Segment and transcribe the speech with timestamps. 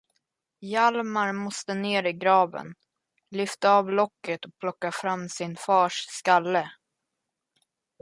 [0.61, 2.75] Hjalmar måste ner i graven,
[3.31, 6.71] lyfta av locket och plocka fram sin fars skalle.